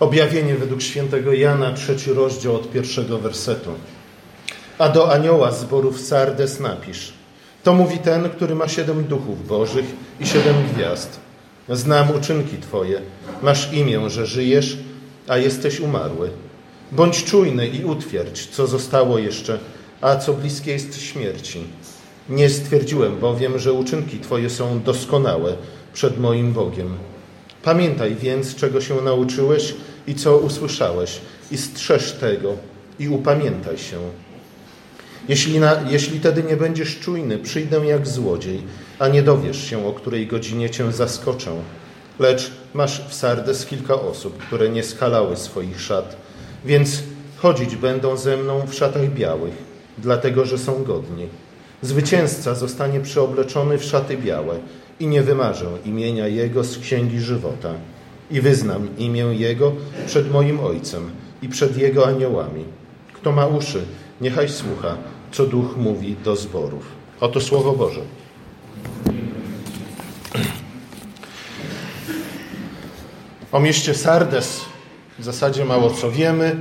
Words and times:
Objawienie 0.00 0.54
według 0.54 0.82
świętego 0.82 1.32
Jana, 1.32 1.72
trzeci 1.72 2.12
rozdział 2.12 2.56
od 2.56 2.72
pierwszego 2.72 3.18
wersetu. 3.18 3.70
A 4.78 4.88
do 4.88 5.12
anioła 5.12 5.52
zborów 5.52 6.00
Sardes 6.00 6.60
napisz. 6.60 7.12
To 7.62 7.74
mówi 7.74 7.98
ten, 7.98 8.30
który 8.30 8.54
ma 8.54 8.68
siedem 8.68 9.04
duchów 9.04 9.46
bożych 9.46 9.84
i 10.20 10.26
siedem 10.26 10.56
gwiazd. 10.74 11.20
Znam 11.68 12.10
uczynki 12.10 12.56
Twoje. 12.56 13.00
Masz 13.42 13.72
imię, 13.72 14.10
że 14.10 14.26
żyjesz, 14.26 14.78
a 15.28 15.36
jesteś 15.36 15.80
umarły. 15.80 16.30
Bądź 16.92 17.24
czujny 17.24 17.68
i 17.68 17.84
utwierdź, 17.84 18.46
co 18.46 18.66
zostało 18.66 19.18
jeszcze, 19.18 19.58
a 20.00 20.16
co 20.16 20.32
bliskie 20.32 20.72
jest 20.72 21.02
śmierci. 21.02 21.64
Nie 22.28 22.50
stwierdziłem 22.50 23.18
bowiem, 23.18 23.58
że 23.58 23.72
uczynki 23.72 24.18
Twoje 24.18 24.50
są 24.50 24.82
doskonałe 24.82 25.56
przed 25.92 26.20
moim 26.20 26.52
Bogiem. 26.52 26.94
Pamiętaj 27.62 28.14
więc, 28.14 28.54
czego 28.54 28.80
się 28.80 28.94
nauczyłeś 28.94 29.74
i 30.06 30.14
co 30.14 30.38
usłyszałeś, 30.38 31.20
i 31.50 31.58
strzeż 31.58 32.12
tego, 32.12 32.56
i 32.98 33.08
upamiętaj 33.08 33.78
się. 33.78 33.98
Jeśli, 35.28 35.60
na, 35.60 35.76
jeśli 35.90 36.20
tedy 36.20 36.42
nie 36.42 36.56
będziesz 36.56 36.98
czujny, 37.00 37.38
przyjdę 37.38 37.86
jak 37.86 38.06
złodziej, 38.06 38.62
a 38.98 39.08
nie 39.08 39.22
dowiesz 39.22 39.70
się, 39.70 39.86
o 39.86 39.92
której 39.92 40.26
godzinie 40.26 40.70
cię 40.70 40.92
zaskoczę. 40.92 41.50
Lecz 42.18 42.50
masz 42.74 43.08
w 43.08 43.14
Sardes 43.14 43.66
kilka 43.66 43.94
osób, 43.94 44.38
które 44.38 44.68
nie 44.68 44.82
skalały 44.82 45.36
swoich 45.36 45.80
szat, 45.80 46.16
więc 46.64 47.02
chodzić 47.36 47.76
będą 47.76 48.16
ze 48.16 48.36
mną 48.36 48.66
w 48.66 48.74
szatach 48.74 49.14
białych, 49.14 49.54
dlatego 49.98 50.44
że 50.44 50.58
są 50.58 50.84
godni. 50.84 51.28
Zwycięzca 51.82 52.54
zostanie 52.54 53.00
przyobleczony 53.00 53.78
w 53.78 53.84
szaty 53.84 54.16
białe 54.16 54.58
i 55.00 55.06
nie 55.06 55.22
wymarzę 55.22 55.66
imienia 55.84 56.28
Jego 56.28 56.64
z 56.64 56.78
księgi 56.78 57.20
żywota 57.20 57.74
i 58.30 58.40
wyznam 58.40 58.88
imię 58.98 59.24
Jego 59.24 59.72
przed 60.06 60.30
moim 60.30 60.60
Ojcem 60.60 61.10
i 61.42 61.48
przed 61.48 61.76
Jego 61.76 62.06
aniołami. 62.06 62.64
Kto 63.12 63.32
ma 63.32 63.46
uszy, 63.46 63.84
niechaj 64.20 64.48
słucha, 64.48 64.96
co 65.32 65.46
Duch 65.46 65.76
mówi 65.76 66.16
do 66.24 66.36
zborów. 66.36 66.86
Oto 67.20 67.40
Słowo 67.40 67.72
Boże. 67.72 68.00
O 73.52 73.60
mieście 73.60 73.94
Sardes 73.94 74.60
w 75.18 75.24
zasadzie 75.24 75.64
mało 75.64 75.90
co 75.90 76.10
wiemy. 76.10 76.56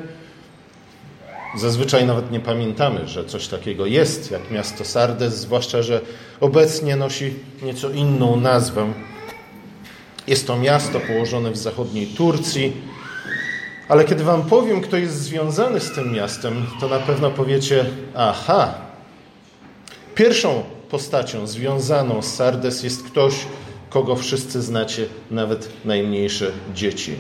Zazwyczaj 1.58 2.06
nawet 2.06 2.32
nie 2.32 2.40
pamiętamy, 2.40 3.08
że 3.08 3.26
coś 3.26 3.48
takiego 3.48 3.86
jest 3.86 4.32
jak 4.32 4.52
miasto 4.52 4.86
Sardes, 4.86 5.38
zwłaszcza, 5.38 5.82
że 5.82 6.02
obecnie 6.40 6.96
nosi 6.96 7.34
nieco 7.64 7.90
inną 7.90 8.36
nazwę. 8.36 8.94
Jest 10.28 10.48
to 10.48 10.58
miasto 10.58 11.00
położone 11.00 11.52
w 11.52 11.58
zachodniej 11.58 12.08
Turcji, 12.08 12.74
ale 13.88 14.06
kiedy 14.06 14.24
Wam 14.24 14.44
powiem, 14.44 14.82
kto 14.82 14.98
jest 14.98 15.22
związany 15.22 15.80
z 15.80 15.92
tym 15.92 16.14
miastem, 16.14 16.66
to 16.80 16.88
na 16.88 17.00
pewno 17.00 17.32
powiecie: 17.32 17.86
Aha. 18.16 18.74
Pierwszą 20.16 20.64
postacią 20.90 21.48
związaną 21.48 22.22
z 22.22 22.34
Sardes 22.34 22.84
jest 22.84 23.04
ktoś, 23.04 23.34
kogo 23.90 24.16
wszyscy 24.16 24.62
znacie, 24.62 25.06
nawet 25.32 25.70
najmniejsze 25.86 26.52
dzieci. 26.74 27.16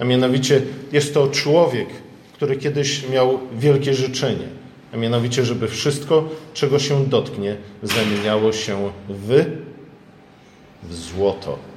A 0.00 0.04
mianowicie 0.04 0.62
jest 0.92 1.14
to 1.14 1.28
człowiek, 1.28 1.88
który 2.32 2.56
kiedyś 2.56 3.08
miał 3.08 3.38
wielkie 3.58 3.94
życzenie, 3.94 4.48
a 4.94 4.96
mianowicie, 4.96 5.44
żeby 5.44 5.68
wszystko, 5.68 6.28
czego 6.54 6.78
się 6.78 7.06
dotknie, 7.06 7.56
zamieniało 7.82 8.52
się 8.52 8.92
w, 9.08 9.44
w 10.82 10.94
złoto. 10.94 11.71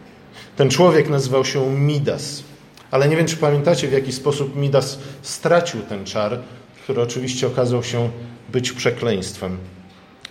Ten 0.56 0.70
człowiek 0.70 1.10
nazywał 1.10 1.46
się 1.46 1.72
Midas. 1.72 2.44
Ale 2.92 3.08
nie 3.08 3.18
wiem, 3.18 3.26
czy 3.26 3.38
pamiętacie, 3.38 3.88
w 3.88 3.92
jaki 3.92 4.12
sposób 4.12 4.56
Midas 4.56 5.00
stracił 5.22 5.82
ten 5.82 6.06
czar, 6.06 6.40
który 6.84 7.02
oczywiście 7.02 7.48
okazał 7.48 7.84
się 7.84 8.10
być 8.50 8.72
przekleństwem. 8.72 9.58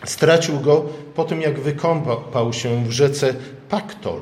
Stracił 0.05 0.61
go 0.61 0.85
po 1.15 1.25
tym, 1.25 1.41
jak 1.41 1.61
wykąpał 1.61 2.53
się 2.53 2.85
w 2.85 2.91
rzece 2.91 3.35
Paktol. 3.69 4.21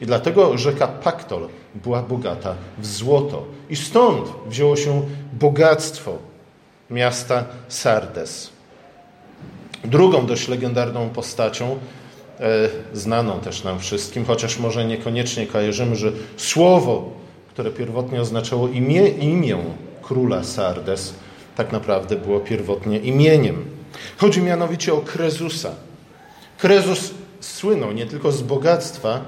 I 0.00 0.06
dlatego 0.06 0.58
rzeka 0.58 0.88
Paktol 0.88 1.48
była 1.74 2.02
bogata 2.02 2.54
w 2.78 2.86
złoto. 2.86 3.44
I 3.70 3.76
stąd 3.76 4.32
wzięło 4.46 4.76
się 4.76 5.02
bogactwo 5.32 6.18
miasta 6.90 7.44
Sardes. 7.68 8.50
Drugą 9.84 10.26
dość 10.26 10.48
legendarną 10.48 11.10
postacią, 11.10 11.78
znaną 12.92 13.40
też 13.40 13.64
nam 13.64 13.78
wszystkim, 13.78 14.24
chociaż 14.24 14.58
może 14.58 14.84
niekoniecznie 14.84 15.46
kojarzymy, 15.46 15.96
że 15.96 16.12
słowo, 16.36 17.10
które 17.48 17.70
pierwotnie 17.70 18.20
oznaczało 18.20 18.68
imię, 18.68 19.08
imię 19.08 19.58
króla 20.02 20.44
Sardes, 20.44 21.14
tak 21.56 21.72
naprawdę 21.72 22.16
było 22.16 22.40
pierwotnie 22.40 22.98
imieniem. 22.98 23.64
Chodzi 24.16 24.42
mianowicie 24.42 24.94
o 24.94 25.00
Krezusa. 25.00 25.70
Krezus 26.58 27.14
słynął 27.40 27.92
nie 27.92 28.06
tylko 28.06 28.32
z 28.32 28.42
bogactwa, 28.42 29.20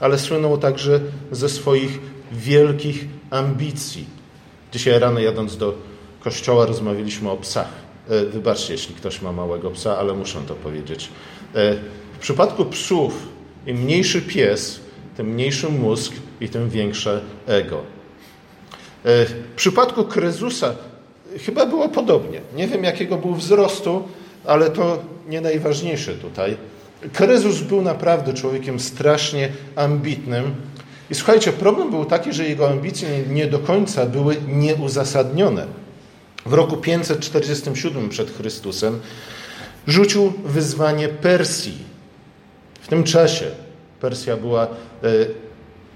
ale 0.00 0.18
słynął 0.18 0.58
także 0.58 1.00
ze 1.32 1.48
swoich 1.48 2.00
wielkich 2.32 3.04
ambicji. 3.30 4.06
Dzisiaj 4.72 4.98
rano 4.98 5.20
jadąc 5.20 5.56
do 5.56 5.74
kościoła 6.20 6.66
rozmawialiśmy 6.66 7.30
o 7.30 7.36
psach. 7.36 7.68
E, 8.08 8.26
wybaczcie, 8.26 8.72
jeśli 8.72 8.94
ktoś 8.94 9.22
ma 9.22 9.32
małego 9.32 9.70
psa, 9.70 9.98
ale 9.98 10.12
muszę 10.12 10.38
to 10.48 10.54
powiedzieć. 10.54 11.08
Przypadku 12.26 12.64
psów, 12.64 13.12
im 13.66 13.76
mniejszy 13.76 14.22
pies, 14.22 14.80
tym 15.16 15.26
mniejszy 15.26 15.68
mózg 15.68 16.12
i 16.40 16.48
tym 16.48 16.70
większe 16.70 17.20
ego. 17.46 17.76
E, 19.04 19.24
w 19.24 19.32
przypadku 19.56 20.04
Krezusa 20.04 20.74
chyba 21.46 21.66
było 21.66 21.88
podobnie. 21.88 22.40
Nie 22.56 22.68
wiem, 22.68 22.84
jakiego 22.84 23.16
był 23.16 23.34
wzrostu, 23.34 24.08
ale 24.44 24.70
to 24.70 25.02
nie 25.28 25.40
najważniejsze 25.40 26.14
tutaj. 26.14 26.56
Krezus 27.12 27.60
był 27.60 27.82
naprawdę 27.82 28.34
człowiekiem 28.34 28.80
strasznie 28.80 29.48
ambitnym. 29.76 30.54
I 31.10 31.14
słuchajcie, 31.14 31.52
problem 31.52 31.90
był 31.90 32.04
taki, 32.04 32.32
że 32.32 32.48
jego 32.48 32.70
ambicje 32.70 33.08
nie 33.30 33.46
do 33.46 33.58
końca 33.58 34.06
były 34.06 34.36
nieuzasadnione. 34.48 35.66
W 36.46 36.52
roku 36.52 36.76
547 36.76 38.08
przed 38.08 38.30
Chrystusem 38.30 39.00
rzucił 39.86 40.32
wyzwanie 40.44 41.08
Persji. 41.08 41.85
W 42.86 42.88
tym 42.88 43.04
czasie 43.04 43.46
Persja 44.00 44.36
była 44.36 44.64
e, 44.64 44.68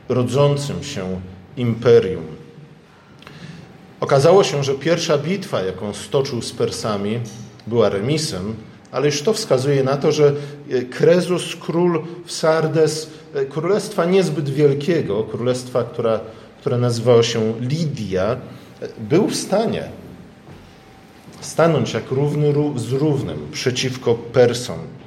rodzącym 0.09 0.85
się 0.85 1.21
imperium. 1.57 2.27
Okazało 4.01 4.45
się, 4.45 4.65
że 4.65 4.75
pierwsza 4.75 5.19
bitwa, 5.19 5.63
jaką 5.63 5.95
stoczył 5.95 6.43
z 6.43 6.53
Persami, 6.53 7.21
była 7.67 7.89
remisem, 7.89 8.55
ale 8.93 9.07
już 9.07 9.23
to 9.23 9.33
wskazuje 9.33 9.85
na 9.85 9.97
to, 9.97 10.13
że 10.13 10.33
e, 10.71 10.83
Krezus, 10.83 11.57
król 11.57 12.03
w 12.27 12.33
Sardes, 12.33 13.11
e, 13.35 13.45
królestwa 13.45 14.05
niezbyt 14.05 14.49
wielkiego, 14.49 15.25
królestwa, 15.25 15.85
która, 15.85 16.21
które 16.61 16.79
nazywało 16.79 17.23
się 17.23 17.55
Lidia, 17.61 18.37
był 18.99 19.29
w 19.29 19.37
stanie 19.37 19.85
stanąć 21.41 21.93
jak 21.93 22.11
równy 22.11 22.53
z 22.77 22.93
równym 22.93 23.49
przeciwko 23.53 24.15
Persom. 24.15 25.00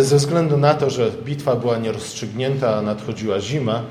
Ze 0.00 0.16
względu 0.16 0.56
na 0.56 0.74
to, 0.74 0.90
że 0.90 1.10
bitwa 1.24 1.56
była 1.56 1.78
nierozstrzygnięta, 1.78 2.76
a 2.76 2.82
nadchodziła 2.82 3.40
zima, 3.40 3.82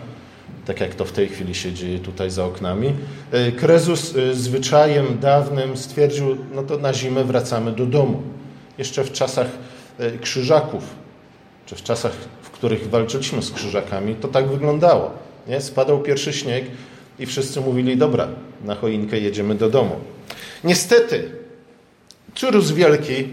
tak 0.66 0.81
jak 0.81 0.96
to 0.96 1.06
w 1.06 1.12
tej 1.12 1.28
chwili 1.28 1.56
się 1.56 1.74
dzieje 1.74 2.00
tutaj 2.00 2.31
za 2.31 2.46
oknami. 2.46 2.94
Krezus 3.58 4.14
zwyczajem 4.34 5.20
dawnym 5.20 5.78
stwierdził, 5.78 6.38
no 6.56 6.64
to 6.64 6.78
na 6.78 6.94
zimę 6.94 7.24
wracamy 7.24 7.72
do 7.72 7.86
domu 7.86 8.24
jeszcze 8.78 9.03
w 9.03 9.12
czasach 9.12 9.47
e, 10.00 10.12
krzyżaków, 10.12 10.84
czy 11.66 11.76
w 11.76 11.84
czasach, 11.84 12.12
w 12.42 12.50
których 12.50 12.90
walczyliśmy 12.90 13.42
z 13.44 13.52
krzyżakami, 13.52 14.16
to 14.16 14.28
tak 14.28 14.47
wyglądało. 14.47 15.12
Nie? 15.47 15.62
Spadał 15.62 16.00
pierwszy 16.00 16.34
śnieg 16.34 16.66
i 17.20 17.26
wszyscy 17.26 17.61
mówili, 17.61 17.97
dobra, 17.97 18.28
na 18.64 18.76
choinkę 18.76 19.20
jedziemy 19.20 19.56
do 19.56 19.70
domu. 19.70 19.96
Niestety, 20.64 21.32
Cyrus 22.35 22.72
Wielki 22.72 23.14
e, 23.14 23.26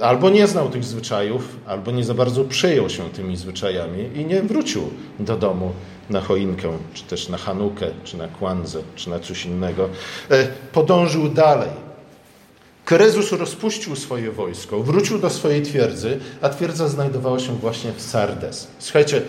albo 0.00 0.30
nie 0.30 0.46
znał 0.46 0.70
tych 0.70 0.84
zwyczajów, 0.84 1.56
albo 1.66 1.90
nie 1.90 2.04
za 2.04 2.14
bardzo 2.14 2.44
przejął 2.44 2.90
się 2.90 3.10
tymi 3.10 3.36
zwyczajami 3.36 4.10
i 4.14 4.24
nie 4.24 4.42
wrócił 4.42 4.82
do 5.20 5.36
domu 5.36 5.72
na 6.10 6.20
choinkę, 6.20 6.72
czy 6.94 7.04
też 7.04 7.28
na 7.28 7.38
Hanukę, 7.38 7.86
czy 8.04 8.16
na 8.16 8.28
Kwanzę, 8.28 8.82
czy 8.96 9.10
na 9.10 9.18
coś 9.18 9.46
innego. 9.46 9.88
E, 10.30 10.48
podążył 10.72 11.28
dalej 11.28 11.88
Krezus 12.88 13.32
rozpuścił 13.32 13.96
swoje 13.96 14.32
wojsko, 14.32 14.82
wrócił 14.82 15.18
do 15.18 15.30
swojej 15.30 15.62
twierdzy, 15.62 16.20
a 16.40 16.48
twierdza 16.48 16.88
znajdowała 16.88 17.38
się 17.38 17.52
właśnie 17.52 17.92
w 17.92 18.02
Sardes. 18.02 18.68
Słuchajcie, 18.78 19.22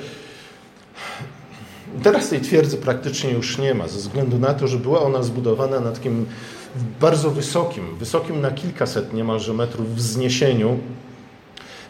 teraz 2.04 2.30
tej 2.30 2.42
twierdzy 2.42 2.78
praktycznie 2.78 3.32
już 3.32 3.58
nie 3.58 3.74
ma, 3.74 3.88
ze 3.88 4.00
względu 4.00 4.40
na 4.40 4.54
to, 4.54 4.68
że 4.68 4.78
była 4.78 5.02
ona 5.02 5.24
zbudowana 5.24 5.80
na 5.80 5.92
takim 5.92 6.26
bardzo 7.02 7.32
wysokim, 7.32 7.96
wysokim 7.96 8.42
na 8.42 8.52
kilkaset 8.52 9.14
niemalże 9.14 9.54
metrów 9.54 9.96
wzniesieniu. 9.96 10.78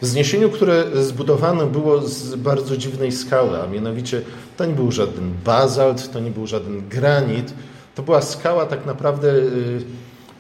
Wzniesieniu, 0.02 0.50
które 0.50 0.84
zbudowane 1.04 1.66
było 1.66 2.02
z 2.02 2.36
bardzo 2.36 2.78
dziwnej 2.78 3.12
skały, 3.12 3.62
a 3.62 3.68
mianowicie 3.68 4.22
to 4.58 4.66
nie 4.66 4.74
był 4.74 4.92
żaden 4.92 5.34
bazalt, 5.46 6.12
to 6.12 6.20
nie 6.20 6.32
był 6.32 6.48
żaden 6.48 6.90
granit, 6.90 7.54
to 7.96 8.04
była 8.04 8.22
skała 8.22 8.66
tak 8.66 8.86
naprawdę, 8.86 9.32
y, 9.32 9.82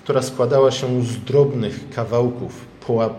która 0.04 0.22
składała 0.22 0.72
się 0.72 1.04
z 1.04 1.18
drobnych 1.18 1.90
kawałków 1.90 2.70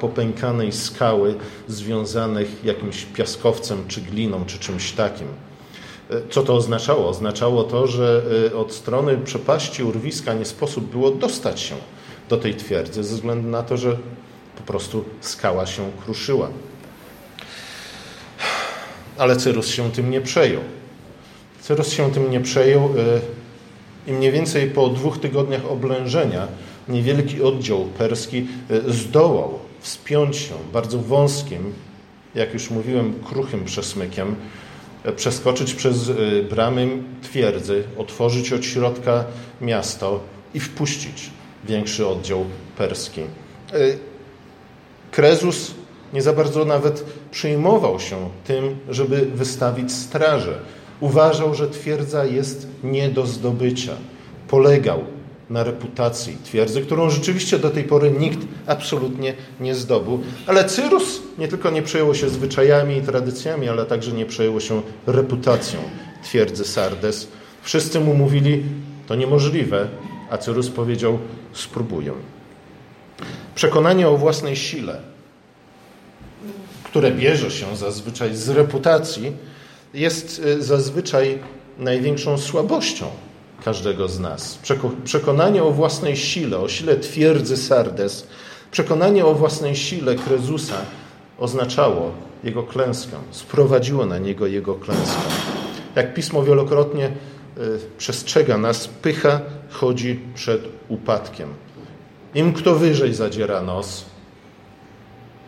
popękanej 0.01 0.73
skały 0.73 1.35
związanych 1.69 2.65
jakimś 2.65 3.05
piaskowcem, 3.05 3.79
czy 3.89 4.01
gliną, 4.01 4.45
czy 4.47 4.59
czymś 4.59 4.93
takim. 4.93 5.27
Y, 6.13 6.23
co 6.31 6.43
to 6.43 6.55
oznaczało? 6.55 7.09
Oznaczało 7.09 7.65
to, 7.65 7.87
że 7.87 8.23
y, 8.47 8.57
od 8.57 8.73
strony 8.73 9.19
przepaści 9.19 9.83
urwiska 9.83 10.35
nie 10.35 10.45
sposób 10.45 10.85
było 10.85 11.11
dostać 11.11 11.61
się 11.61 11.75
do 12.29 12.37
tej 12.37 12.55
twierdzy, 12.55 13.05
ze 13.05 13.15
względu 13.15 13.49
na 13.49 13.63
to, 13.63 13.77
że 13.77 13.97
po 14.57 14.63
prostu 14.63 15.05
skała 15.21 15.67
się 15.67 15.91
kruszyła. 16.05 16.49
Ale 19.19 19.37
Cyrus 19.37 19.69
się 19.69 19.93
tym 19.93 20.11
nie 20.11 20.21
przejął. 20.21 20.63
Cyrus 21.61 21.93
się 21.93 22.13
tym 22.13 22.31
nie 22.31 22.41
przejął 22.41 22.89
i 24.07 24.13
mniej 24.13 24.33
więcej 24.33 24.71
po 24.71 24.89
dwóch 24.89 25.19
tygodniach 25.19 25.67
oblężenia 25.67 26.49
niewielki 26.89 27.43
oddział 27.43 27.85
perski 27.85 28.47
e, 28.71 28.93
zdołał 28.93 29.59
wspiąć 29.81 30.37
się 30.37 30.55
bardzo 30.73 30.99
wąskim, 30.99 31.73
jak 32.35 32.55
już 32.55 32.71
mówiłem, 32.71 33.15
kruchym 33.25 33.65
przesmykiem, 33.65 34.37
przeskoczyć 35.17 35.75
przez 35.75 36.09
e, 36.09 36.13
bramy 36.43 36.89
twierdzy, 37.23 37.85
otworzyć 37.99 38.53
od 38.53 38.65
środka 38.65 39.25
miasto 39.61 40.21
i 40.55 40.61
wpuścić 40.61 41.31
większy 41.65 42.07
oddział 42.07 42.45
perski. 42.79 43.21
Krezus 45.11 45.75
nie 46.13 46.23
za 46.23 46.33
bardzo 46.33 46.65
nawet 46.65 47.05
przejmował 47.31 48.01
się 48.01 48.31
tym, 48.45 48.79
żeby 48.89 49.27
wystawić 49.35 49.93
straże 49.93 50.61
Uważał, 51.01 51.55
że 51.55 51.69
twierdza 51.69 52.25
jest 52.25 52.67
nie 52.85 53.09
do 53.09 53.27
zdobycia. 53.27 53.93
Polegał 54.49 55.05
na 55.51 55.65
reputacji 55.65 56.37
twierdzy, 56.45 56.83
którą 56.83 57.11
rzeczywiście 57.11 57.59
do 57.59 57.71
tej 57.71 57.85
pory 57.85 58.11
nikt 58.11 58.39
absolutnie 58.67 59.35
nie 59.61 59.75
zdobył. 59.75 60.23
Ale 60.47 60.65
Cyrus 60.65 61.23
nie 61.39 61.49
tylko 61.49 61.71
nie 61.71 61.83
przejął 61.83 62.15
się 62.15 62.29
zwyczajami 62.29 62.97
i 62.97 63.03
tradycjami, 63.03 63.69
ale 63.69 63.87
także 63.87 64.13
nie 64.13 64.27
przejął 64.27 64.61
się 64.61 64.83
reputacją 65.07 65.81
twierdzy 66.25 66.65
Sardes. 66.65 67.29
Wszyscy 67.63 68.01
mu 68.01 68.15
mówili, 68.15 68.63
to 69.07 69.15
niemożliwe, 69.15 69.89
a 70.31 70.39
Cyrus 70.39 70.69
powiedział, 70.69 71.19
spróbuję. 71.53 72.13
Przekonanie 73.55 74.09
o 74.09 74.17
własnej 74.17 74.57
sile, 74.57 75.01
które 76.85 77.11
bierze 77.11 77.51
się 77.51 77.77
zazwyczaj 77.77 78.37
z 78.37 78.49
reputacji, 78.49 79.33
jest 79.95 80.39
y, 80.39 80.63
zazwyczaj 80.63 81.39
największą 81.79 82.39
słabością 82.39 83.07
każdego 83.65 84.09
z 84.09 84.21
nas. 84.21 84.59
Przekonanie 85.05 85.65
o 85.65 85.71
własnej 85.71 86.17
sile, 86.17 86.59
o 86.59 86.69
sile 86.69 86.97
twierdzy 86.97 87.57
Sardes, 87.57 88.27
przekonanie 88.71 89.25
o 89.27 89.35
własnej 89.35 89.77
sile 89.77 90.15
Krezusa 90.15 90.77
oznaczało 91.39 92.13
jego 92.45 92.63
klęskę, 92.63 93.17
sprowadziło 93.31 94.07
na 94.07 94.19
niego 94.19 94.47
jego 94.47 94.75
klęskę. 94.75 95.21
Jak 95.97 96.15
pismo 96.15 96.43
wielokrotnie 96.43 97.07
y, 97.07 97.11
przestrzega 97.99 98.59
nas, 98.59 98.89
pycha 98.89 99.41
chodzi 99.71 100.21
przed 100.35 100.69
upadkiem. 100.89 101.49
Im 102.35 102.53
kto 102.53 102.75
wyżej 102.75 103.15
zadziera 103.15 103.63
nos, 103.63 104.05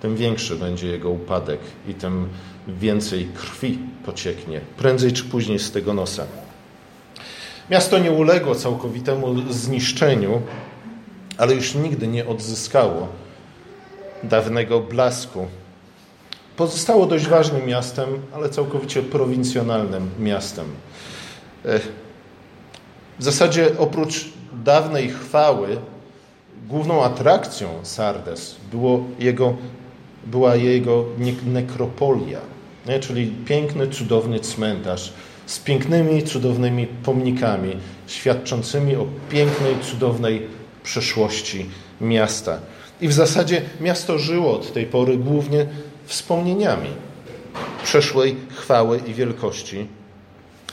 tym 0.02 0.16
większy 0.16 0.56
będzie 0.56 0.88
jego 0.88 1.10
upadek 1.10 1.60
i 1.88 1.94
tym 1.94 2.28
więcej 2.68 3.28
krwi 3.34 3.78
pocieknie, 4.04 4.60
prędzej 4.76 5.12
czy 5.12 5.24
później 5.24 5.58
z 5.58 5.70
tego 5.70 5.94
nosa. 5.94 6.26
Miasto 7.72 7.98
nie 7.98 8.12
uległo 8.12 8.54
całkowitemu 8.54 9.52
zniszczeniu, 9.52 10.42
ale 11.38 11.54
już 11.54 11.74
nigdy 11.74 12.06
nie 12.08 12.26
odzyskało 12.26 13.08
dawnego 14.22 14.80
blasku. 14.80 15.46
Pozostało 16.56 17.06
dość 17.06 17.26
ważnym 17.26 17.66
miastem, 17.66 18.08
ale 18.34 18.48
całkowicie 18.48 19.02
prowincjonalnym 19.02 20.10
miastem. 20.18 20.64
W 23.18 23.24
zasadzie 23.24 23.78
oprócz 23.78 24.28
dawnej 24.64 25.08
chwały, 25.08 25.76
główną 26.68 27.04
atrakcją 27.04 27.68
Sardes 27.82 28.56
było 28.72 29.04
jego 29.18 29.56
była 30.26 30.56
jego 30.56 31.04
nekropolia, 31.46 32.40
nie? 32.86 33.00
czyli 33.00 33.26
piękny, 33.26 33.88
cudowny 33.88 34.40
cmentarz 34.40 35.12
z 35.46 35.58
pięknymi, 35.58 36.22
cudownymi 36.22 36.86
pomnikami, 36.86 37.76
świadczącymi 38.06 38.96
o 38.96 39.06
pięknej, 39.30 39.74
cudownej 39.90 40.46
przeszłości 40.84 41.66
miasta. 42.00 42.58
I 43.00 43.08
w 43.08 43.12
zasadzie 43.12 43.62
miasto 43.80 44.18
żyło 44.18 44.54
od 44.54 44.72
tej 44.72 44.86
pory 44.86 45.16
głównie 45.16 45.66
wspomnieniami 46.06 46.88
przeszłej 47.84 48.36
chwały 48.56 49.00
i 49.06 49.14
wielkości, 49.14 49.86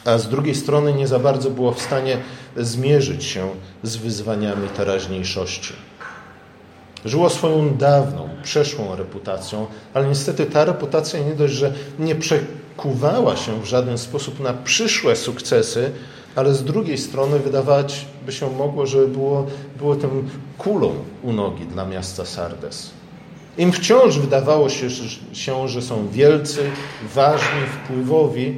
a 0.05 0.17
z 0.17 0.29
drugiej 0.29 0.55
strony 0.55 0.93
nie 0.93 1.07
za 1.07 1.19
bardzo 1.19 1.49
było 1.49 1.71
w 1.71 1.81
stanie 1.81 2.17
zmierzyć 2.57 3.23
się 3.23 3.49
z 3.83 3.95
wyzwaniami 3.95 4.69
teraźniejszości. 4.69 5.73
Żyło 7.05 7.29
swoją 7.29 7.77
dawną, 7.77 8.29
przeszłą 8.43 8.95
reputacją, 8.95 9.67
ale 9.93 10.07
niestety 10.07 10.45
ta 10.45 10.65
reputacja 10.65 11.19
nie 11.19 11.35
dość, 11.35 11.53
że 11.53 11.73
nie 11.99 12.15
przekuwała 12.15 13.35
się 13.35 13.61
w 13.61 13.65
żaden 13.65 13.97
sposób 13.97 14.39
na 14.39 14.53
przyszłe 14.53 15.15
sukcesy, 15.15 15.91
ale 16.35 16.53
z 16.53 16.63
drugiej 16.63 16.97
strony 16.97 17.39
wydawać 17.39 18.05
by 18.25 18.31
się 18.31 18.51
mogło, 18.51 18.85
że 18.85 19.07
było, 19.07 19.47
było 19.77 19.95
tym 19.95 20.29
kulą 20.57 20.91
u 21.23 21.33
nogi 21.33 21.65
dla 21.65 21.85
miasta 21.85 22.25
Sardes. 22.25 22.89
Im 23.57 23.71
wciąż 23.71 24.19
wydawało 24.19 24.69
się, 24.69 24.87
się, 25.33 25.67
że 25.67 25.81
są 25.81 26.09
wielcy, 26.09 26.71
ważni, 27.15 27.61
wpływowi, 27.83 28.57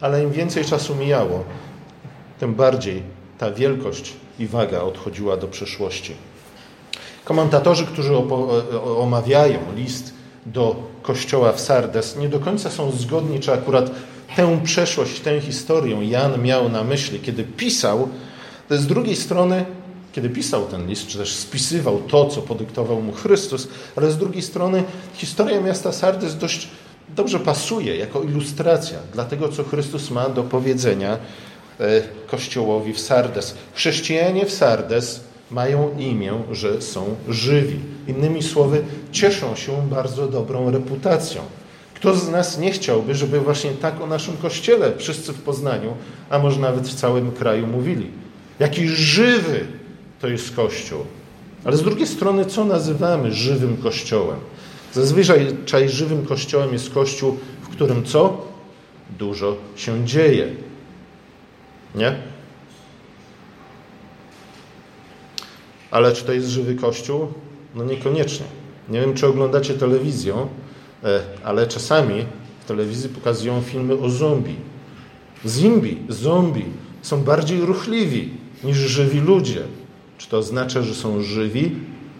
ale 0.00 0.22
im 0.22 0.30
więcej 0.30 0.64
czasu 0.64 0.94
mijało, 0.94 1.44
tym 2.40 2.54
bardziej 2.54 3.02
ta 3.38 3.50
wielkość 3.50 4.12
i 4.38 4.46
waga 4.46 4.80
odchodziła 4.80 5.36
do 5.36 5.46
przeszłości. 5.46 6.14
Komentatorzy, 7.24 7.86
którzy 7.86 8.12
omawiają 8.96 9.58
list 9.76 10.14
do 10.46 10.76
kościoła 11.02 11.52
w 11.52 11.60
Sardes, 11.60 12.16
nie 12.16 12.28
do 12.28 12.40
końca 12.40 12.70
są 12.70 12.90
zgodni, 12.90 13.40
czy 13.40 13.52
akurat 13.52 13.90
tę 14.36 14.60
przeszłość, 14.64 15.20
tę 15.20 15.40
historię 15.40 16.04
Jan 16.08 16.42
miał 16.42 16.68
na 16.68 16.84
myśli, 16.84 17.20
kiedy 17.20 17.44
pisał. 17.44 18.08
Z 18.70 18.86
drugiej 18.86 19.16
strony, 19.16 19.64
kiedy 20.12 20.30
pisał 20.30 20.66
ten 20.66 20.86
list, 20.86 21.06
czy 21.06 21.18
też 21.18 21.32
spisywał 21.32 22.02
to, 22.08 22.26
co 22.26 22.42
podyktował 22.42 23.02
mu 23.02 23.12
Chrystus, 23.12 23.68
ale 23.96 24.10
z 24.10 24.18
drugiej 24.18 24.42
strony 24.42 24.84
historia 25.14 25.60
miasta 25.60 25.92
Sardes 25.92 26.38
dość 26.38 26.68
dobrze 27.16 27.40
pasuje 27.40 27.96
jako 27.96 28.22
ilustracja 28.22 28.98
dla 29.12 29.24
tego, 29.24 29.48
co 29.48 29.64
Chrystus 29.64 30.10
ma 30.10 30.28
do 30.28 30.42
powiedzenia 30.42 31.18
e, 31.80 32.02
Kościołowi 32.26 32.92
w 32.92 33.00
Sardes. 33.00 33.54
Chrześcijanie 33.74 34.46
w 34.46 34.52
Sardes 34.52 35.20
mają 35.50 35.98
imię, 35.98 36.32
że 36.52 36.82
są 36.82 37.16
żywi. 37.28 37.78
Innymi 38.08 38.42
słowy, 38.42 38.82
cieszą 39.12 39.54
się 39.56 39.88
bardzo 39.88 40.28
dobrą 40.28 40.70
reputacją. 40.70 41.42
Kto 41.94 42.14
z 42.14 42.28
nas 42.28 42.58
nie 42.58 42.70
chciałby, 42.70 43.14
żeby 43.14 43.40
właśnie 43.40 43.70
tak 43.70 44.00
o 44.00 44.06
naszym 44.06 44.36
kościele 44.36 44.92
wszyscy 44.96 45.32
w 45.32 45.42
Poznaniu, 45.42 45.94
a 46.30 46.38
może 46.38 46.60
nawet 46.60 46.88
w 46.88 46.94
całym 46.94 47.32
kraju 47.32 47.66
mówili? 47.66 48.10
Jaki 48.60 48.88
żywy 48.88 49.66
to 50.20 50.28
jest 50.28 50.56
kościół. 50.56 50.98
Ale 51.64 51.76
z 51.76 51.82
drugiej 51.82 52.06
strony, 52.06 52.44
co 52.44 52.64
nazywamy 52.64 53.32
żywym 53.32 53.76
kościołem? 53.76 54.38
Zazwyczaj 54.92 55.88
żywym 55.88 56.26
kościołem 56.26 56.72
jest 56.72 56.90
kościół, 56.90 57.36
w 57.62 57.68
którym 57.68 58.04
co? 58.04 58.46
Dużo 59.18 59.56
się 59.76 60.04
dzieje. 60.04 60.48
Nie? 61.94 62.29
Ale 65.90 66.12
czy 66.12 66.24
to 66.24 66.32
jest 66.32 66.48
żywy 66.48 66.74
Kościół? 66.74 67.28
No 67.74 67.84
niekoniecznie. 67.84 68.46
Nie 68.88 69.00
wiem, 69.00 69.14
czy 69.14 69.26
oglądacie 69.26 69.74
telewizję, 69.74 70.34
e, 71.04 71.20
ale 71.44 71.66
czasami 71.66 72.24
w 72.60 72.64
telewizji 72.64 73.08
pokazują 73.08 73.60
filmy 73.60 73.94
o 73.94 74.10
zombie. 74.10 74.56
Zimbi, 75.46 75.98
zombie 76.08 76.64
są 77.02 77.22
bardziej 77.22 77.60
ruchliwi 77.60 78.30
niż 78.64 78.76
żywi 78.76 79.20
ludzie. 79.20 79.62
Czy 80.18 80.28
to 80.28 80.38
oznacza, 80.38 80.82
że 80.82 80.94
są 80.94 81.22
żywi? 81.22 81.76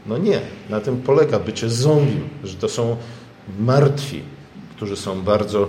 No 0.06 0.18
nie. 0.18 0.40
Na 0.70 0.80
tym 0.80 0.96
polega 1.02 1.38
bycie 1.38 1.68
zombie, 1.68 2.20
że 2.44 2.54
to 2.56 2.68
są 2.68 2.96
martwi, 3.58 4.20
którzy 4.76 4.96
są 4.96 5.22
bardzo 5.22 5.68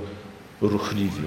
ruchliwi. 0.62 1.24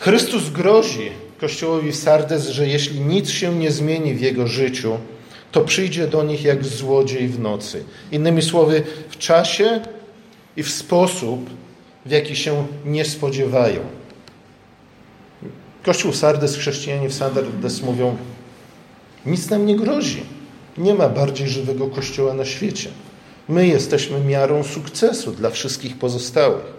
Chrystus 0.00 0.50
grozi 0.50 1.10
Kościołowi 1.40 1.92
Sardes, 1.92 2.48
że 2.48 2.66
jeśli 2.66 3.00
nic 3.00 3.30
się 3.30 3.54
nie 3.54 3.72
zmieni 3.72 4.14
w 4.14 4.20
jego 4.20 4.46
życiu, 4.46 4.98
to 5.52 5.60
przyjdzie 5.60 6.06
do 6.06 6.22
nich 6.22 6.44
jak 6.44 6.64
złodziej 6.64 7.28
w 7.28 7.40
nocy. 7.40 7.84
Innymi 8.12 8.42
słowy, 8.42 8.82
w 9.08 9.18
czasie, 9.18 9.80
i 10.58 10.62
w 10.62 10.70
sposób, 10.70 11.50
w 12.06 12.10
jaki 12.10 12.36
się 12.36 12.66
nie 12.84 13.04
spodziewają. 13.04 13.80
Kościół 15.82 16.12
Sardes, 16.12 16.56
chrześcijanie 16.56 17.08
w 17.08 17.14
Sardes 17.14 17.82
mówią, 17.82 18.16
nic 19.26 19.50
nam 19.50 19.66
nie 19.66 19.76
grozi. 19.76 20.22
Nie 20.78 20.94
ma 20.94 21.08
bardziej 21.08 21.48
żywego 21.48 21.86
kościoła 21.86 22.34
na 22.34 22.44
świecie. 22.44 22.90
My 23.48 23.66
jesteśmy 23.66 24.20
miarą 24.20 24.62
sukcesu 24.62 25.32
dla 25.32 25.50
wszystkich 25.50 25.98
pozostałych. 25.98 26.78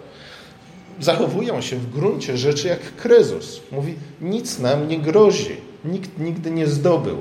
Zachowują 1.00 1.60
się 1.60 1.76
w 1.76 1.90
gruncie 1.90 2.36
rzeczy 2.36 2.68
jak 2.68 2.96
Krezus. 2.96 3.60
Mówi, 3.72 3.94
nic 4.20 4.58
nam 4.58 4.88
nie 4.88 4.98
grozi. 4.98 5.56
Nikt 5.84 6.18
nigdy 6.18 6.50
nie 6.50 6.66
zdobył. 6.66 7.16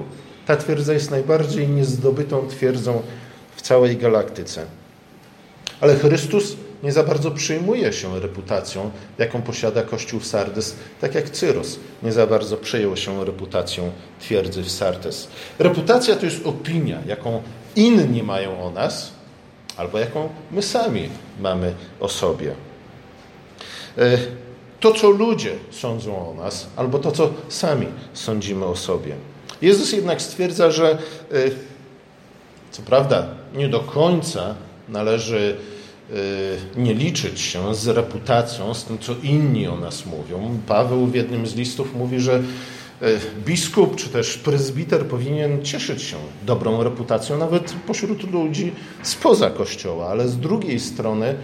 Ta 0.49 0.57
twierdza 0.57 0.93
jest 0.93 1.11
najbardziej 1.11 1.67
niezdobytą 1.67 2.47
twierdzą 2.47 3.01
w 3.55 3.61
całej 3.61 3.97
galaktyce. 3.97 4.65
Ale 5.81 5.95
Chrystus 5.95 6.55
nie 6.83 6.91
za 6.91 7.03
bardzo 7.03 7.31
przyjmuje 7.31 7.93
się 7.93 8.19
reputacją, 8.19 8.91
jaką 9.17 9.41
posiada 9.41 9.83
Kościół 9.83 10.19
w 10.19 10.27
Sardes, 10.27 10.75
tak 11.01 11.15
jak 11.15 11.29
Cyrus 11.29 11.79
nie 12.03 12.11
za 12.11 12.27
bardzo 12.27 12.57
przejął 12.57 12.97
się 12.97 13.25
reputacją 13.25 13.91
twierdzy 14.19 14.63
w 14.63 14.71
Sardes. 14.71 15.27
Reputacja 15.59 16.15
to 16.15 16.25
jest 16.25 16.45
opinia, 16.45 16.97
jaką 17.05 17.41
inni 17.75 18.23
mają 18.23 18.63
o 18.63 18.71
nas, 18.71 19.11
albo 19.77 19.99
jaką 19.99 20.29
my 20.51 20.61
sami 20.61 21.09
mamy 21.39 21.73
o 21.99 22.09
sobie. 22.09 22.53
E, 23.97 24.17
to, 24.79 24.91
co 24.91 25.09
ludzie 25.09 25.51
sądzą 25.71 26.29
o 26.29 26.33
nas, 26.33 26.67
albo 26.75 26.99
to, 26.99 27.11
co 27.11 27.29
sami 27.49 27.87
sądzimy 28.13 28.65
o 28.65 28.75
sobie. 28.75 29.15
Jezus 29.61 29.91
jednak 29.91 30.21
stwierdza, 30.21 30.71
że 30.71 30.91
e, 30.91 30.97
co 32.71 32.81
prawda 32.81 33.27
nie 33.55 33.69
do 33.69 33.79
końca 33.79 34.55
należy 34.89 35.57
e, 36.09 36.13
nie 36.79 36.93
liczyć 36.93 37.41
się 37.41 37.75
z 37.75 37.87
reputacją, 37.87 38.73
z 38.73 38.83
tym, 38.83 38.99
co 38.99 39.15
inni 39.23 39.67
o 39.67 39.77
nas 39.77 40.05
mówią. 40.05 40.59
Paweł 40.67 41.05
w 41.05 41.15
jednym 41.15 41.47
z 41.47 41.55
listów 41.55 41.95
mówi, 41.95 42.19
że 42.19 42.43
biskup 43.45 43.95
czy 43.95 44.09
też 44.09 44.37
prezbiter 44.37 45.05
powinien 45.05 45.65
cieszyć 45.65 46.03
się 46.03 46.17
dobrą 46.45 46.83
reputacją, 46.83 47.37
nawet 47.37 47.73
pośród 47.87 48.31
ludzi 48.31 48.71
spoza 49.03 49.49
kościoła, 49.49 50.07
ale 50.07 50.27
z 50.27 50.37
drugiej 50.37 50.79
strony 50.79 51.35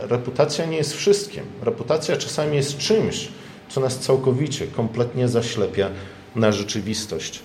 reputacja 0.00 0.64
nie 0.64 0.76
jest 0.76 0.94
wszystkim. 0.96 1.42
Reputacja 1.62 2.16
czasami 2.16 2.56
jest 2.56 2.78
czymś, 2.78 3.28
co 3.68 3.80
nas 3.80 3.98
całkowicie, 3.98 4.66
kompletnie 4.66 5.28
zaślepia 5.28 5.90
na 6.36 6.52
rzeczywistość. 6.52 7.40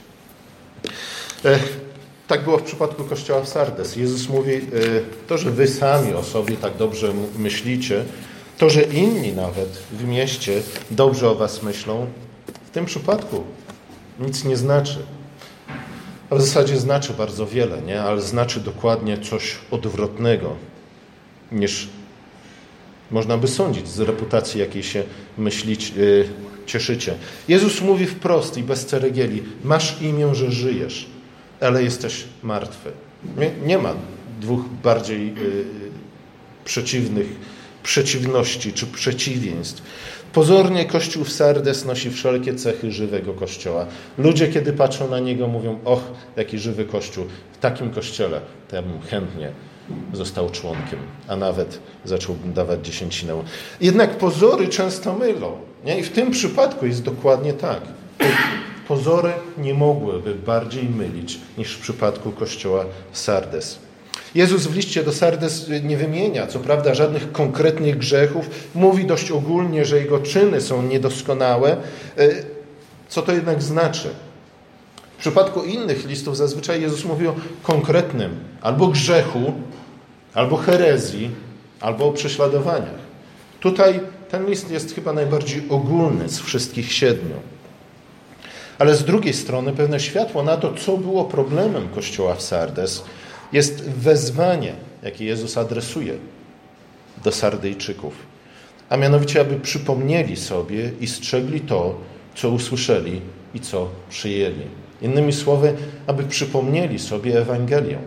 E, 1.46 1.60
tak 2.28 2.44
było 2.44 2.58
w 2.58 2.64
przypadku 2.64 3.04
kościoła 3.04 3.42
w 3.42 3.48
Sardes. 3.50 3.96
Jezus 3.96 4.30
mówi, 4.30 4.54
e, 4.54 4.60
to, 5.28 5.38
że 5.38 5.52
wy 5.52 5.68
sami 5.68 6.14
o 6.14 6.24
sobie 6.24 6.58
tak 6.58 6.78
dobrze 6.78 7.14
myślicie, 7.38 8.06
to, 8.58 8.70
że 8.70 8.82
inni 8.82 9.34
nawet 9.34 9.70
w 9.92 10.04
mieście 10.04 10.62
dobrze 10.92 11.30
o 11.30 11.36
was 11.36 11.64
myślą, 11.64 12.08
w 12.66 12.70
tym 12.70 12.86
przypadku 12.86 13.44
nic 14.20 14.44
nie 14.44 14.58
znaczy. 14.58 14.98
A 16.30 16.36
w 16.36 16.42
zasadzie 16.42 16.78
znaczy 16.78 17.14
bardzo 17.14 17.48
wiele, 17.48 17.82
nie? 17.82 18.02
ale 18.02 18.22
znaczy 18.22 18.60
dokładnie 18.60 19.18
coś 19.18 19.58
odwrotnego 19.72 20.56
niż 21.52 21.90
można 23.12 23.38
by 23.38 23.48
sądzić 23.48 23.88
z 23.88 24.00
reputacji, 24.00 24.60
jakiej 24.60 24.84
się 24.84 25.04
myślić, 25.38 25.90
yy, 25.90 26.30
cieszycie. 26.72 27.16
Jezus 27.48 27.82
mówi 27.82 28.06
wprost 28.06 28.58
i 28.58 28.64
bez 28.64 28.86
ceregieli: 28.86 29.44
Masz 29.64 30.02
imię, 30.02 30.36
że 30.36 30.52
żyjesz, 30.52 31.08
ale 31.62 31.84
jesteś 31.84 32.24
martwy. 32.44 32.92
Nie, 33.38 33.52
nie 33.66 33.78
ma 33.78 33.94
dwóch 34.42 34.62
bardziej 34.84 35.28
yy, 35.28 35.66
przeciwnych 36.66 37.28
przeciwności 37.84 38.74
czy 38.74 38.88
przeciwieństw. 38.88 39.82
Pozornie 40.34 40.86
Kościół 40.86 41.24
w 41.24 41.32
Sardes 41.32 41.86
nosi 41.86 42.12
wszelkie 42.12 42.56
cechy 42.56 42.92
żywego 42.92 43.34
Kościoła. 43.34 43.86
Ludzie, 44.18 44.48
kiedy 44.48 44.74
patrzą 44.74 45.10
na 45.10 45.20
niego, 45.20 45.48
mówią: 45.48 45.80
Och, 45.86 46.04
jaki 46.38 46.60
żywy 46.60 46.86
Kościół. 46.86 47.26
W 47.54 47.58
takim 47.58 47.90
kościele 47.90 48.42
to 48.70 48.76
ja 48.76 48.82
bym 48.82 49.02
chętnie 49.02 49.52
został 50.14 50.50
członkiem, 50.50 51.00
a 51.28 51.36
nawet 51.36 51.80
zaczął 52.06 52.36
dawać 52.46 52.86
dziesięcinę. 52.86 53.44
Jednak 53.82 54.18
pozory 54.18 54.68
często 54.68 55.14
mylą. 55.14 55.71
Nie? 55.86 56.00
I 56.00 56.04
w 56.04 56.12
tym 56.12 56.32
przypadku 56.32 56.86
jest 56.86 57.04
dokładnie 57.04 57.54
tak. 57.54 57.82
Pozory 58.88 59.34
nie 59.58 59.74
mogłyby 59.74 60.36
bardziej 60.36 60.84
mylić 60.90 61.40
niż 61.58 61.74
w 61.74 61.82
przypadku 61.82 62.32
kościoła 62.32 62.86
Sardes. 63.14 63.80
Jezus 64.36 64.68
w 64.68 64.76
liście 64.76 65.04
do 65.04 65.14
Sardes 65.14 65.70
nie 65.84 65.98
wymienia, 65.98 66.48
co 66.48 66.60
prawda, 66.60 66.94
żadnych 66.94 67.32
konkretnych 67.32 67.98
grzechów. 67.98 68.50
Mówi 68.76 69.06
dość 69.06 69.32
ogólnie, 69.32 69.86
że 69.86 69.98
jego 69.98 70.20
czyny 70.20 70.62
są 70.62 70.84
niedoskonałe. 70.84 71.78
E, 72.18 72.30
co 73.10 73.22
to 73.22 73.32
jednak 73.32 73.62
znaczy? 73.62 74.10
W 75.18 75.22
przypadku 75.22 75.64
innych 75.64 76.06
listów 76.08 76.38
zazwyczaj 76.38 76.82
Jezus 76.82 77.06
mówi 77.06 77.28
o 77.28 77.36
konkretnym 77.64 78.36
albo 78.62 78.88
grzechu, 78.88 79.54
albo 80.34 80.58
herezji, 80.58 81.32
albo 81.80 82.06
o 82.06 82.12
prześladowaniach. 82.12 83.02
Tutaj 83.60 84.00
ten 84.32 84.46
list 84.46 84.72
jest 84.72 84.96
chyba 84.96 85.14
najbardziej 85.14 85.64
ogólny 85.70 86.30
z 86.30 86.40
wszystkich 86.40 86.94
siedmiu. 86.94 87.36
Ale 88.80 88.96
z 88.96 89.04
drugiej 89.04 89.34
strony 89.34 89.74
pewne 89.74 90.00
światło 90.00 90.44
na 90.44 90.58
to, 90.58 90.74
co 90.74 90.98
było 90.98 91.26
problemem 91.26 91.90
Kościoła 91.90 92.36
w 92.36 92.42
Sardes, 92.42 93.04
jest 93.54 93.90
wezwanie, 93.90 94.74
jakie 95.04 95.26
Jezus 95.26 95.58
adresuje 95.58 96.14
do 97.24 97.32
Sardyjczyków. 97.32 98.14
A 98.90 98.98
mianowicie, 98.98 99.42
aby 99.42 99.60
przypomnieli 99.60 100.36
sobie 100.38 100.92
i 101.00 101.08
strzegli 101.08 101.62
to, 101.62 102.00
co 102.36 102.50
usłyszeli 102.50 103.22
i 103.54 103.60
co 103.60 103.90
przyjęli. 104.10 104.68
Innymi 105.02 105.34
słowy, 105.34 105.74
aby 106.08 106.24
przypomnieli 106.24 107.00
sobie 107.00 107.42
Ewangelię, 107.42 107.98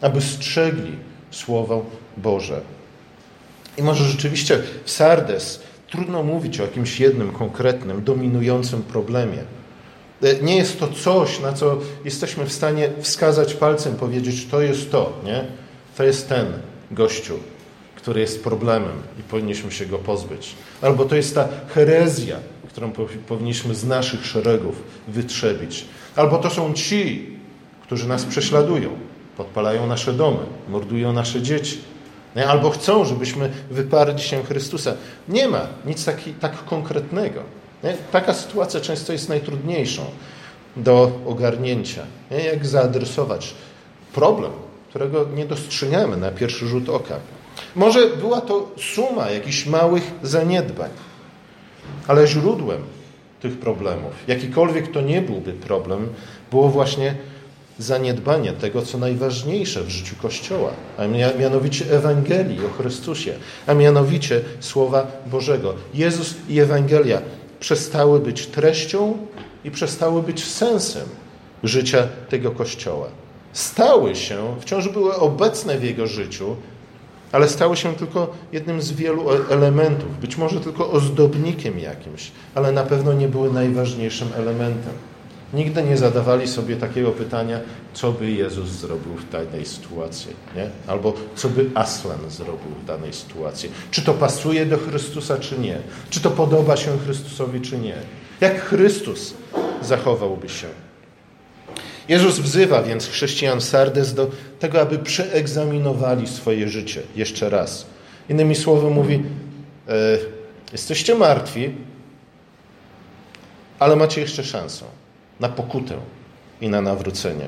aby 0.00 0.20
strzegli 0.20 0.92
Słowo 1.30 1.86
Boże. 2.16 2.60
I 3.76 3.82
może 3.82 4.04
rzeczywiście 4.04 4.62
w 4.84 4.90
Sardes 4.90 5.67
trudno 5.90 6.22
mówić 6.22 6.60
o 6.60 6.62
jakimś 6.62 7.00
jednym 7.00 7.32
konkretnym, 7.32 8.04
dominującym 8.04 8.82
problemie. 8.82 9.38
E, 10.22 10.42
nie 10.42 10.56
jest 10.56 10.80
to 10.80 10.88
coś, 10.88 11.40
na 11.40 11.52
co 11.52 11.78
jesteśmy 12.04 12.46
w 12.46 12.52
stanie 12.52 12.90
wskazać 13.00 13.54
palcem, 13.54 13.96
powiedzieć, 13.96 14.46
to 14.46 14.62
jest 14.62 14.90
to, 14.90 15.12
nie? 15.24 15.44
To 15.96 16.04
jest 16.04 16.28
ten 16.28 16.46
gościu, 16.90 17.34
który 17.96 18.20
jest 18.20 18.44
problemem 18.44 19.02
i 19.20 19.22
powinniśmy 19.22 19.72
się 19.72 19.86
go 19.86 19.98
pozbyć. 19.98 20.54
Albo 20.82 21.04
to 21.04 21.16
jest 21.16 21.34
ta 21.34 21.48
herezja, 21.68 22.36
którą 22.68 22.92
powinniśmy 23.28 23.74
z 23.74 23.84
naszych 23.84 24.26
szeregów 24.26 24.82
wytrzebić. 25.08 25.84
Albo 26.16 26.38
to 26.38 26.50
są 26.50 26.72
ci, 26.72 27.26
którzy 27.82 28.08
nas 28.08 28.24
prześladują, 28.24 28.90
podpalają 29.36 29.86
nasze 29.86 30.12
domy, 30.12 30.40
mordują 30.68 31.12
nasze 31.12 31.42
dzieci. 31.42 31.78
Albo 32.48 32.70
chcą, 32.70 33.04
żebyśmy 33.04 33.52
wyparli 33.70 34.22
się 34.22 34.44
Chrystusa. 34.44 34.94
Nie 35.28 35.48
ma 35.48 35.66
nic 35.84 36.04
taki, 36.04 36.32
tak 36.32 36.64
konkretnego. 36.64 37.40
Taka 38.12 38.34
sytuacja 38.34 38.80
często 38.80 39.12
jest 39.12 39.28
najtrudniejszą 39.28 40.04
do 40.76 41.10
ogarnięcia. 41.26 42.02
Jak 42.30 42.66
zaadresować 42.66 43.54
problem, 44.14 44.52
którego 44.88 45.26
nie 45.34 45.46
dostrzegamy 45.46 46.16
na 46.16 46.30
pierwszy 46.30 46.66
rzut 46.66 46.88
oka. 46.88 47.16
Może 47.76 48.06
była 48.06 48.40
to 48.40 48.68
suma 48.94 49.30
jakichś 49.30 49.66
małych 49.66 50.10
zaniedbań, 50.22 50.90
ale 52.06 52.26
źródłem 52.26 52.82
tych 53.40 53.58
problemów, 53.58 54.12
jakikolwiek 54.26 54.92
to 54.92 55.00
nie 55.00 55.22
byłby 55.22 55.52
problem, 55.52 56.08
było 56.50 56.68
właśnie 56.68 57.14
zaniedbanie 57.78 58.52
tego, 58.52 58.82
co 58.82 58.98
najważniejsze 58.98 59.82
w 59.82 59.88
życiu 59.88 60.14
Kościoła, 60.22 60.70
a 60.98 61.06
mianowicie 61.38 61.84
Ewangelii 61.90 62.66
o 62.66 62.82
Chrystusie, 62.82 63.34
a 63.66 63.74
mianowicie 63.74 64.40
Słowa 64.60 65.06
Bożego. 65.26 65.74
Jezus 65.94 66.34
i 66.48 66.60
Ewangelia 66.60 67.20
przestały 67.60 68.20
być 68.20 68.46
treścią 68.46 69.16
i 69.64 69.70
przestały 69.70 70.22
być 70.22 70.44
sensem 70.44 71.08
życia 71.62 72.08
tego 72.28 72.50
Kościoła. 72.50 73.06
Stały 73.52 74.16
się, 74.16 74.56
wciąż 74.60 74.88
były 74.88 75.14
obecne 75.14 75.78
w 75.78 75.84
jego 75.84 76.06
życiu, 76.06 76.56
ale 77.32 77.48
stały 77.48 77.76
się 77.76 77.94
tylko 77.94 78.34
jednym 78.52 78.82
z 78.82 78.92
wielu 78.92 79.30
e- 79.30 79.48
elementów, 79.50 80.20
być 80.20 80.36
może 80.36 80.60
tylko 80.60 80.90
ozdobnikiem 80.90 81.78
jakimś, 81.78 82.30
ale 82.54 82.72
na 82.72 82.82
pewno 82.82 83.12
nie 83.12 83.28
były 83.28 83.52
najważniejszym 83.52 84.28
elementem. 84.36 84.92
Nigdy 85.52 85.82
nie 85.82 85.96
zadawali 85.96 86.48
sobie 86.48 86.76
takiego 86.76 87.12
pytania, 87.12 87.60
co 87.92 88.12
by 88.12 88.30
Jezus 88.30 88.68
zrobił 88.68 89.14
w 89.14 89.30
danej 89.30 89.66
sytuacji, 89.66 90.30
nie? 90.56 90.70
albo 90.86 91.14
co 91.36 91.48
by 91.48 91.70
Aslan 91.74 92.30
zrobił 92.30 92.74
w 92.82 92.84
danej 92.84 93.12
sytuacji. 93.12 93.70
Czy 93.90 94.02
to 94.02 94.14
pasuje 94.14 94.66
do 94.66 94.78
Chrystusa, 94.78 95.38
czy 95.38 95.58
nie? 95.58 95.78
Czy 96.10 96.20
to 96.20 96.30
podoba 96.30 96.76
się 96.76 96.98
Chrystusowi, 96.98 97.60
czy 97.60 97.78
nie? 97.78 97.94
Jak 98.40 98.64
Chrystus 98.64 99.34
zachowałby 99.82 100.48
się? 100.48 100.66
Jezus 102.08 102.38
wzywa 102.38 102.82
więc 102.82 103.08
chrześcijan 103.08 103.60
Sardes 103.60 104.14
do 104.14 104.30
tego, 104.58 104.80
aby 104.80 104.98
przeegzaminowali 104.98 106.26
swoje 106.26 106.68
życie 106.68 107.02
jeszcze 107.16 107.50
raz 107.50 107.86
Innymi 108.28 108.54
słowy 108.54 108.90
mówi, 108.90 109.22
e, 109.88 110.18
jesteście 110.72 111.14
martwi, 111.14 111.70
ale 113.78 113.96
macie 113.96 114.20
jeszcze 114.20 114.44
szansę 114.44 114.84
na 115.40 115.48
pokutę 115.48 115.94
i 116.60 116.68
na 116.68 116.80
nawrócenie. 116.80 117.46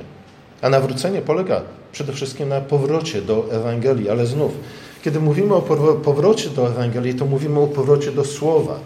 A 0.63 0.69
nawrócenie 0.69 1.23
polega 1.23 1.63
przede 1.93 2.13
wszystkim 2.13 2.49
na 2.49 2.61
powrocie 2.61 3.23
do 3.23 3.53
Ewangelii, 3.53 4.11
ale 4.11 4.27
znów, 4.27 4.53
kiedy 5.05 5.21
mówimy 5.21 5.55
o 5.55 5.63
powrocie 6.05 6.51
do 6.51 6.67
Ewangelii, 6.67 7.15
to 7.15 7.27
mówimy 7.27 7.61
o 7.61 7.67
powrocie 7.67 8.13
do 8.13 8.25
Słowa 8.25 8.81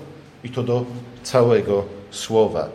i 0.45 0.51
to 0.51 0.63
do 0.63 0.85
całego 1.23 1.85
Słowa. 2.11 2.69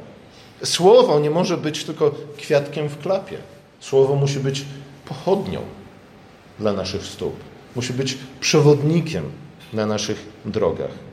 Słowo 0.63 1.19
nie 1.19 1.29
może 1.29 1.57
być 1.57 1.83
tylko 1.83 2.11
kwiatkiem 2.37 2.89
w 2.89 2.97
klapie. 2.97 3.37
Słowo 3.79 4.15
musi 4.15 4.39
być 4.39 4.65
pochodnią 5.05 5.59
dla 6.59 6.73
naszych 6.73 7.03
stóp. 7.03 7.35
Musi 7.75 7.93
być 7.93 8.17
przewodnikiem 8.39 9.23
na 9.73 9.85
naszych 9.85 10.25
drogach. 10.45 11.08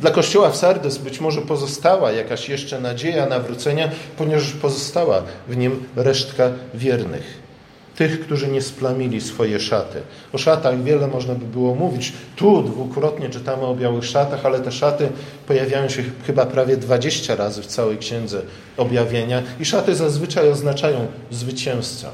Dla 0.00 0.10
Kościoła 0.10 0.50
w 0.50 0.56
Sardes 0.56 0.98
być 0.98 1.20
może 1.20 1.40
pozostała 1.40 2.12
jakaś 2.12 2.48
jeszcze 2.48 2.80
nadzieja 2.80 3.26
nawrócenia, 3.26 3.90
ponieważ 4.16 4.52
pozostała 4.52 5.22
w 5.48 5.56
nim 5.56 5.84
resztka 5.96 6.50
wiernych. 6.74 7.48
Tych, 7.96 8.20
którzy 8.20 8.48
nie 8.48 8.62
splamili 8.62 9.20
swoje 9.20 9.60
szaty. 9.60 10.00
O 10.32 10.38
szatach 10.38 10.82
wiele 10.82 11.06
można 11.06 11.34
by 11.34 11.44
było 11.44 11.74
mówić. 11.74 12.12
Tu 12.36 12.62
dwukrotnie 12.62 13.28
czytamy 13.30 13.66
o 13.66 13.74
białych 13.74 14.04
szatach, 14.04 14.46
ale 14.46 14.60
te 14.60 14.72
szaty 14.72 15.08
pojawiają 15.46 15.88
się 15.88 16.02
chyba 16.26 16.46
prawie 16.46 16.76
20 16.76 17.36
razy 17.36 17.62
w 17.62 17.66
całej 17.66 17.98
księdze 17.98 18.42
objawienia 18.76 19.42
i 19.60 19.64
szaty 19.64 19.94
zazwyczaj 19.94 20.50
oznaczają 20.50 21.06
zwycięzcę 21.30 22.08